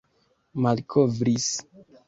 malkovris 0.63 1.47